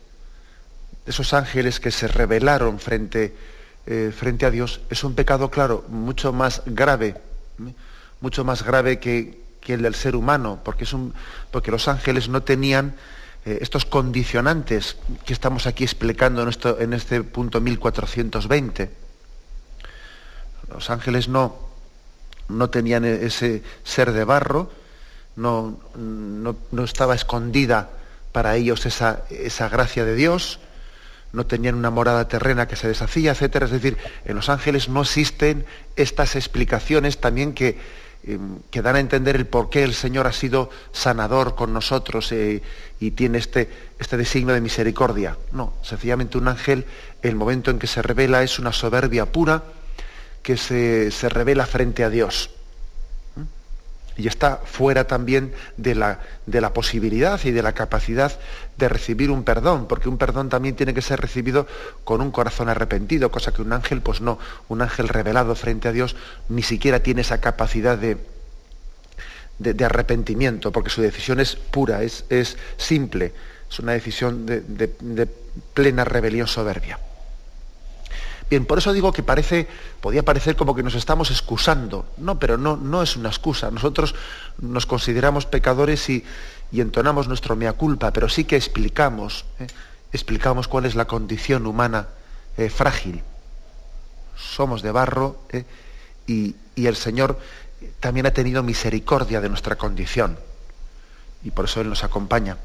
[1.06, 3.34] esos ángeles que se rebelaron frente,
[3.87, 7.74] eh, frente a Dios, es un pecado, claro, mucho más grave, ¿eh?
[8.20, 11.12] mucho más grave que, el del ser humano, porque, es un,
[11.50, 12.94] porque los ángeles no tenían
[13.44, 18.90] estos condicionantes que estamos aquí explicando en, esto, en este punto 1420.
[20.70, 21.57] Los ángeles no,
[22.48, 24.70] no tenían e-, ese ser de barro,
[25.37, 27.90] no, no, estaba escondida
[28.33, 30.59] para ellos esa, esa, gracia de Dios,
[31.33, 33.62] no tenían una morada terrena que se deshacía, etc.
[33.62, 37.79] Es decir, en los ángeles no existen estas explicaciones también que,
[38.70, 42.62] que dan a entender el por qué el Señor ha sido sanador con nosotros eh,
[43.00, 45.38] y tiene este, este designio de misericordia.
[45.53, 46.84] No, sencillamente un ángel,
[47.22, 49.62] el momento en que se revela es una soberbia pura,
[50.42, 52.50] que se, revela frente a Dios.
[54.18, 56.18] Y está fuera también de la,
[56.74, 58.38] posibilidad y de la capacidad
[58.76, 61.66] de recibir un perdón, porque un perdón también tiene que ser recibido
[62.04, 64.38] con un corazón arrepentido, cosa que un ángel, pues no,
[64.68, 66.16] un ángel revelado frente a Dios
[66.50, 68.18] ni siquiera tiene esa capacidad de,
[69.58, 73.32] de, arrepentimiento, porque su decisión es pura, es simple,
[73.70, 75.28] es una decisión de
[75.74, 76.98] plena rebelión soberbia.
[78.51, 79.68] Bien, por eso digo que parece,
[80.01, 82.07] podía parecer como que nos estamos excusando.
[82.16, 83.70] No, pero no, no es una excusa.
[83.70, 84.14] Nosotros
[84.59, 86.24] nos consideramos pecadores y,
[86.72, 89.66] entonamos nuestro mea culpa, pero sí que explicamos, ¿eh?
[90.12, 92.09] explicamos cuál es la condición humana
[92.57, 93.22] eh, frágil.
[94.36, 95.64] Somos de barro ¿eh?
[96.26, 97.38] y, y, el Señor
[98.01, 100.38] también ha tenido misericordia de nuestra condición.
[101.42, 102.57] y por eso Él nos acompaña.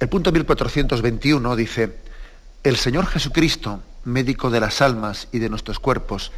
[0.00, 2.07] El punto 1421 dice,
[2.64, 6.32] el Señor Jesucristo, médico de las almas y de nuestros cuerpos,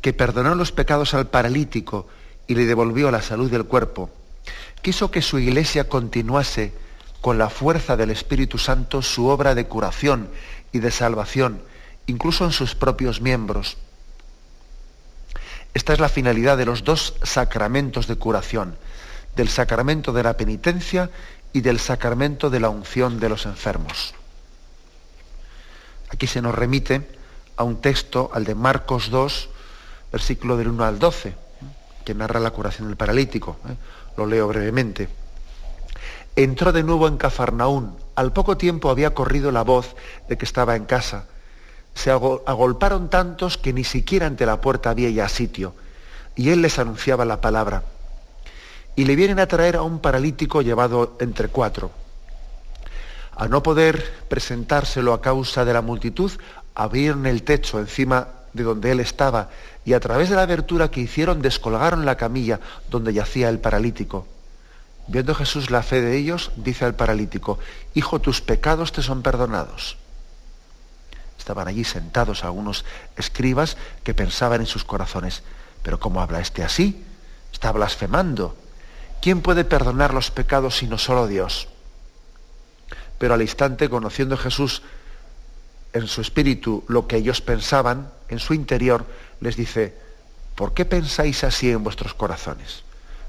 [0.00, 2.06] que perdonó los pecados al paralítico
[2.46, 4.10] y le devolvió la salud del cuerpo,
[4.82, 6.74] quiso que su iglesia continuase
[7.20, 10.28] con la fuerza del Espíritu Santo su obra de curación
[10.72, 11.62] y de salvación,
[12.06, 13.78] incluso en sus propios miembros.
[15.72, 18.76] Esta es la finalidad de los dos sacramentos de curación,
[19.34, 21.10] del sacramento de la penitencia
[21.52, 24.14] y del sacramento de la unción de los enfermos.
[26.10, 27.08] Aquí se nos remite
[27.56, 29.48] a un texto, al de Marcos 2,
[30.12, 31.34] versículo del 1 al 12,
[32.04, 33.56] que narra la curación del paralítico.
[33.68, 33.74] ¿eh?
[34.16, 35.08] Lo leo brevemente.
[36.36, 37.96] Entró de nuevo en Cafarnaún.
[38.16, 39.94] Al poco tiempo había corrido la voz
[40.28, 41.26] de que estaba en casa
[41.94, 45.74] se agolparon tantos que ni siquiera ante la puerta había ya sitio,
[46.34, 47.84] y él les anunciaba la palabra.
[48.96, 51.90] Y le vienen a traer a un paralítico llevado entre cuatro.
[53.36, 56.30] A no poder presentárselo a causa de la multitud,
[56.74, 59.50] abrieron el techo encima de donde él estaba
[59.84, 64.26] y a través de la abertura que hicieron descolgaron la camilla donde yacía el paralítico.
[65.06, 67.58] Viendo Jesús la fe de ellos, dice al paralítico,
[67.92, 69.98] Hijo, tus pecados te son perdonados.
[71.38, 75.42] Estaban allí sentados algunos escribas que pensaban en sus corazones,
[75.82, 77.04] pero ¿cómo habla este así?
[77.52, 78.56] Está blasfemando.
[79.20, 81.68] ¿Quién puede perdonar los pecados sino solo Dios?
[83.18, 84.82] Pero al instante, conociendo Jesús
[85.92, 89.06] en su espíritu lo que ellos pensaban, en su interior,
[89.40, 89.94] les dice,
[90.54, 92.82] ¿por qué pensáis así en vuestros corazones?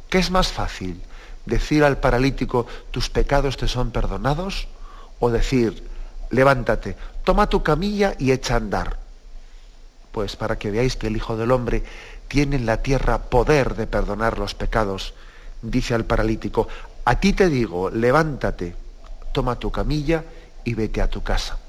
[0.10, 1.02] ¿Qué es más fácil?
[1.46, 4.68] ¿Decir al paralítico, tus pecados te son perdonados?
[5.20, 5.84] ¿O decir,
[6.30, 8.98] levántate, toma tu camilla y echa a andar.
[10.12, 11.84] Pues para que veáis que el Hijo del Hombre
[12.28, 15.14] tiene en la tierra poder de perdonar los pecados,
[15.62, 16.68] dice al paralítico,
[17.04, 18.76] a ti te digo, levántate,
[19.36, 20.24] toma tu camilla
[20.64, 21.60] y vete a tu casa.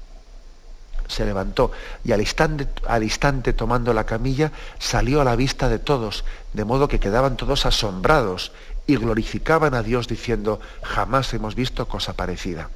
[1.09, 1.71] Se levantó
[2.05, 6.63] y al instante, al instante tomando la camilla salió a la vista de todos, de
[6.63, 8.53] modo que quedaban todos asombrados
[8.87, 12.69] y glorificaban a Dios diciendo, jamás hemos visto cosa parecida.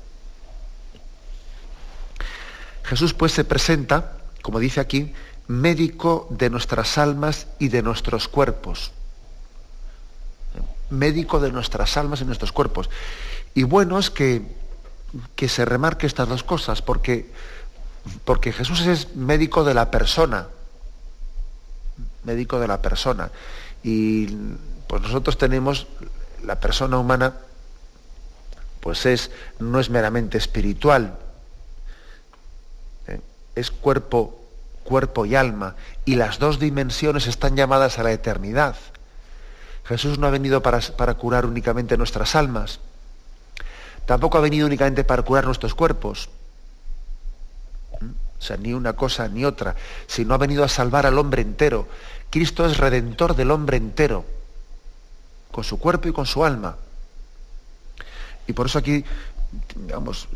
[2.84, 5.14] Jesús pues se presenta, como dice aquí,
[5.48, 8.92] médico de nuestras almas y de nuestros cuerpos.
[10.90, 12.90] Médico de nuestras almas y nuestros cuerpos.
[13.54, 14.61] Y bueno es que,
[15.36, 17.32] que se remarque estas dos cosas, porque,
[18.26, 20.48] porque Jesús es médico de la persona.
[22.24, 23.32] Médico de la persona.
[23.84, 24.28] Y
[24.88, 25.88] pues nosotros tenemos
[26.44, 27.36] la persona humana,
[28.80, 31.18] pues es, no es meramente espiritual,
[33.56, 34.40] es cuerpo,
[34.84, 38.76] cuerpo y alma, y las dos dimensiones están llamadas a la eternidad.
[39.84, 42.80] Jesús no ha venido para, para curar únicamente nuestras almas,
[44.06, 46.30] tampoco ha venido únicamente para curar nuestros cuerpos,
[48.42, 49.76] o sea, ni una cosa ni otra,
[50.08, 51.88] sino ha venido a salvar al hombre entero.
[52.32, 54.26] Cristo es redentor del hombre entero,
[55.52, 56.78] con su cuerpo y con su alma.
[58.48, 59.06] Y por eso aquí,
[59.76, 60.28] digamos,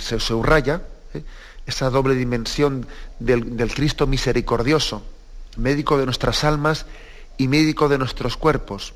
[0.00, 0.82] se subraya
[1.14, 1.22] ¿eh?
[1.66, 2.86] esa doble dimensión
[3.18, 5.02] del, Cristo misericordioso,
[5.56, 6.86] médico de nuestras almas
[7.36, 8.92] y médico de nuestros cuerpos,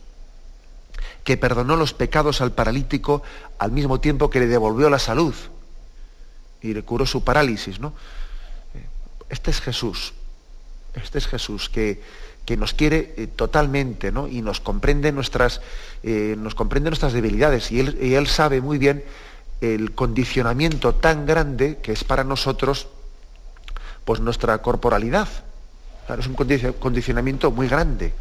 [1.28, 3.22] que perdonó los pecados al paralítico
[3.58, 5.34] al mismo tiempo que le devolvió la salud
[6.62, 7.80] y le curó su parálisis.
[7.80, 7.92] ¿no?
[9.28, 10.14] Este es Jesús,
[10.94, 12.00] este es Jesús que,
[12.46, 14.26] que nos quiere eh, totalmente ¿no?
[14.26, 15.60] y nos comprende nuestras,
[16.02, 19.04] eh, nos comprende nuestras debilidades y él, y él sabe muy bien
[19.60, 22.88] el condicionamiento tan grande que es para nosotros
[24.06, 25.28] pues nuestra corporalidad.
[26.18, 28.14] es un condicionamiento muy grande.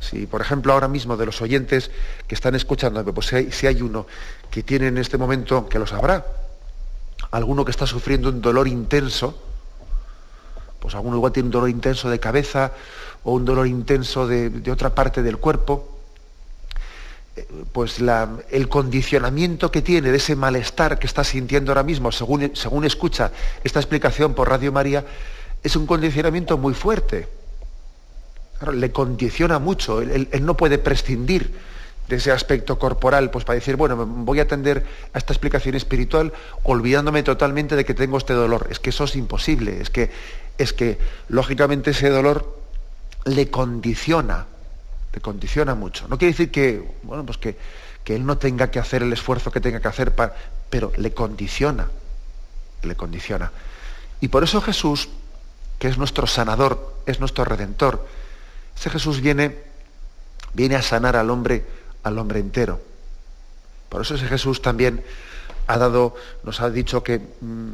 [0.00, 1.90] Si, por ejemplo, ahora mismo de los oyentes
[2.26, 4.06] que están escuchando, pues si hay, uno
[4.50, 6.24] que tiene en este momento, que lo sabrá,
[7.30, 9.42] alguno que está sufriendo un dolor intenso,
[10.78, 12.72] pues alguno igual tiene un dolor intenso de cabeza
[13.24, 15.98] o un dolor intenso de otra parte del cuerpo,
[17.72, 17.98] pues
[18.50, 23.30] el condicionamiento que tiene de ese malestar que está sintiendo ahora mismo, según, según escucha
[23.64, 25.04] esta explicación por Radio María,
[25.62, 27.28] es un condicionamiento muy fuerte.
[28.72, 31.52] Le condiciona mucho, él, no puede prescindir
[32.08, 36.32] de ese aspecto corporal, pues para decir, bueno, voy a atender a esta explicación espiritual
[36.62, 38.68] olvidándome totalmente de que tengo este dolor.
[38.70, 40.10] Es que eso es imposible, es que,
[40.56, 40.98] es que
[41.28, 42.56] lógicamente ese dolor
[43.26, 44.46] le condiciona
[45.12, 46.06] le condiciona mucho.
[46.08, 47.56] No quiere decir que, bueno, pues que,
[48.04, 50.34] que él no tenga que hacer el esfuerzo que tenga que hacer, para,
[50.70, 51.88] pero le condiciona,
[52.82, 53.50] le condiciona.
[54.20, 55.08] Y por eso Jesús,
[55.78, 58.06] que es nuestro sanador, es nuestro redentor,
[58.78, 59.56] ese Jesús viene,
[60.54, 61.64] viene a sanar al hombre
[62.02, 62.80] al hombre entero.
[63.88, 65.02] Por eso ese Jesús también
[65.66, 66.14] ha dado,
[66.44, 67.72] nos ha dicho que, mm,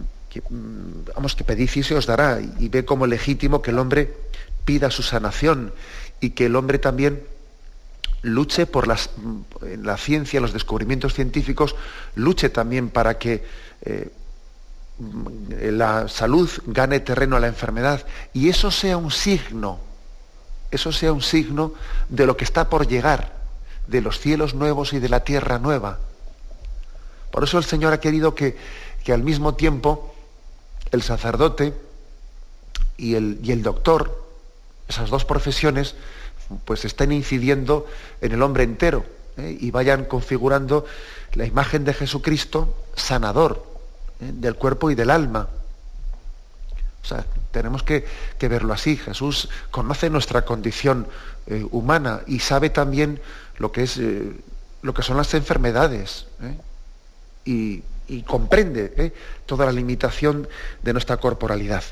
[0.51, 4.15] mm, vamos, que pedid y se os dará, y ve como legítimo que el hombre
[4.65, 5.73] pida su sanación
[6.21, 7.23] y que el hombre también
[8.23, 11.77] luche por las, mm, la ciencia, los descubrimientos científicos,
[12.15, 13.45] luche también para que
[13.83, 14.11] eh,
[15.73, 19.81] la salud gane terreno a la enfermedad y eso sea un signo,
[20.75, 21.75] eso sea un signo
[22.09, 23.33] de lo que está por llegar,
[23.87, 25.99] de los cielos nuevos y de la tierra nueva.
[27.31, 28.57] Por eso el Señor ha querido que,
[29.03, 30.15] que al mismo tiempo
[30.91, 31.75] el sacerdote
[32.97, 34.25] y el, y el doctor,
[34.89, 35.95] esas dos profesiones,
[36.65, 37.87] pues estén incidiendo
[38.21, 39.05] en el hombre entero
[39.37, 39.57] ¿eh?
[39.59, 40.85] y vayan configurando
[41.33, 43.65] la imagen de Jesucristo sanador
[44.21, 44.31] ¿eh?
[44.33, 45.49] del cuerpo y del alma.
[47.51, 48.05] Tenemos que,
[48.41, 48.97] verlo así.
[48.97, 51.07] Jesús conoce nuestra condición
[51.47, 53.21] eh, humana y sabe también
[53.59, 56.27] lo que, que son las enfermedades
[57.45, 59.13] y, y, comprende
[59.47, 60.49] toda la limitación
[60.83, 61.85] de nuestra corporalidad.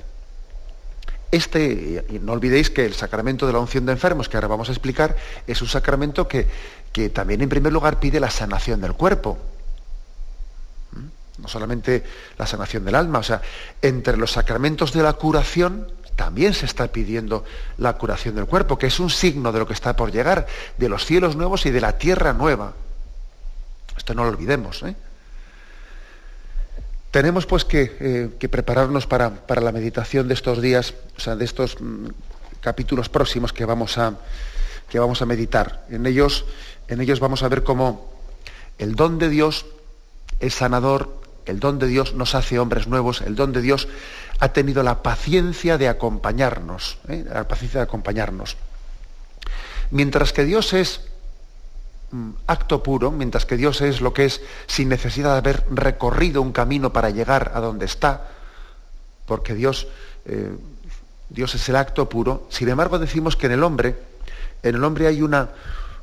[1.31, 4.73] Este, no olvidéis que el sacramento de la unción de enfermos, que ahora vamos a
[4.73, 6.49] explicar, es un sacramento que
[7.11, 9.39] también en primer lugar pide la sanación del cuerpo.
[11.43, 12.05] No solamente
[12.39, 13.43] la sanación del alma, o sea,
[13.83, 17.45] entre los sacramentos de la curación también se está pidiendo
[17.79, 20.47] la curación del cuerpo, que es un signo de lo que está por llegar,
[20.79, 22.75] de los cielos nuevos y de la tierra nueva.
[23.97, 24.83] Esto no lo olvidemos.
[24.85, 24.95] ¿eh?
[27.11, 31.45] Tenemos pues eh, que, prepararnos para, para, la meditación de estos días, o sea, de
[31.45, 32.07] estos mm,
[32.61, 34.15] capítulos próximos que vamos a,
[34.89, 35.87] que vamos a meditar.
[35.91, 36.45] En ellos,
[36.89, 38.13] en ellos vamos a ver cómo
[38.79, 39.67] el don de Dios
[40.41, 43.89] es sanador, el don de Dios nos hace hombres nuevos, el don de Dios
[44.39, 47.25] ha tenido la paciencia de acompañarnos, ¿eh?
[47.29, 48.57] la paciencia de acompañarnos.
[49.91, 51.01] Mientras que Dios es
[52.13, 56.43] Mm, acto puro, mientras que Dios es lo que es sin necesidad de haber recorrido
[56.43, 58.29] un camino para llegar a donde está,
[59.25, 59.89] porque Dios,
[60.27, 60.55] eh,
[61.31, 62.47] Dios es el acto puro.
[62.51, 63.97] Sin embargo, decimos que en el hombre,
[64.63, 65.53] en el hombre hay una,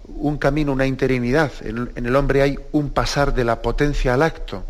[0.07, 4.63] un camino, una interinidad, en, el hombre hay un pasar de la potencia al acto.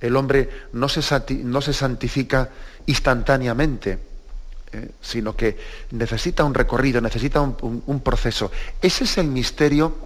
[0.00, 1.00] El hombre no se,
[1.44, 2.50] no se santifica
[2.86, 3.98] instantáneamente,
[4.72, 5.58] eh, sino que
[5.90, 8.50] necesita un recorrido, necesita un proceso.
[8.82, 9.96] Ese es el misterio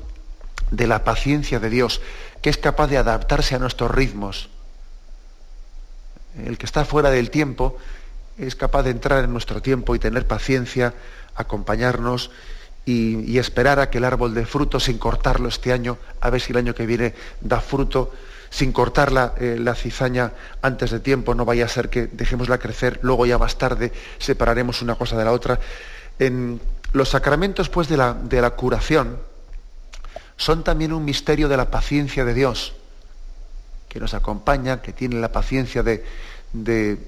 [0.71, 2.01] de la paciencia de Dios,
[2.43, 4.49] que es capaz de adaptarse a nuestros ritmos.
[6.45, 7.77] El que está fuera del tiempo
[8.39, 10.95] es capaz de entrar en nuestro tiempo y tener paciencia,
[11.35, 12.31] acompañarnos
[12.87, 16.53] y, esperar a que el árbol dé fruto sin cortarlo este año, a ver si
[16.53, 18.13] el año que viene da fruto,
[18.51, 22.59] sin cortar la, eh, la cizaña antes de tiempo, no vaya a ser que dejémosla
[22.59, 25.61] crecer, luego ya más tarde separaremos una cosa de la otra.
[26.19, 26.61] En
[26.93, 29.19] los sacramentos pues, de, la, de la curación,
[30.37, 32.75] son también un misterio de la paciencia de Dios,
[33.89, 36.05] que nos acompaña, que tiene la paciencia de,
[36.53, 36.99] de,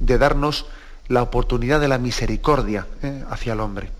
[0.00, 0.66] darnos
[1.08, 3.24] la oportunidad de la misericordia ¿eh?
[3.30, 3.90] hacia el hombre.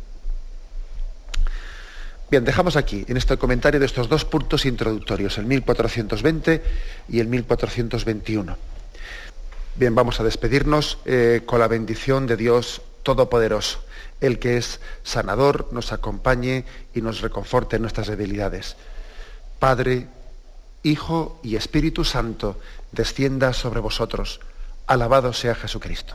[2.33, 6.62] Bien, dejamos aquí, en este comentario de estos dos puntos introductorios, el 1420
[7.11, 8.57] y el 1421.
[9.76, 13.85] Bien, vamos a despedirnos eh, con la bendición de Dios Todopoderoso
[14.22, 16.64] el que es sanador, nos acompañe
[16.95, 18.76] y nos reconforte en nuestras debilidades.
[19.59, 20.09] Padre,
[20.83, 22.59] Hijo y Espíritu Santo,
[22.93, 24.41] descienda sobre vosotros.
[24.87, 26.14] Alabado sea Jesucristo.